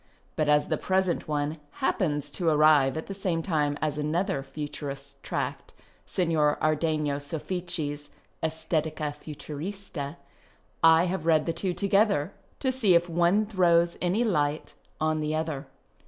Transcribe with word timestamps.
But 0.35 0.49
as 0.49 0.69
the 0.69 0.77
present 0.79 1.27
one 1.27 1.59
hajipcns 1.79 2.33
to 2.33 2.49
arrive 2.49 2.97
at 2.97 3.05
the 3.05 3.13
same 3.13 3.43
time 3.43 3.77
as 3.83 3.99
another 3.99 4.41
Futurist 4.41 5.21
tract— 5.21 5.75
Signor 6.17 6.57
Ardcngo 6.59 7.21
Soffici's" 7.21 8.09
Estetica 8.43 9.13
Futurista 9.15 10.17
"—I 10.83 11.03
have 11.03 11.27
read 11.27 11.45
the 11.45 11.53
two 11.53 11.73
together, 11.75 12.33
to 12.59 12.71
see 12.71 12.95
if 12.95 13.07
one 13.09 13.45
throws 13.45 13.99
any 14.01 14.23
light 14.23 14.73
on 14.99 15.19
the 15.19 15.35
other. 15.35 15.67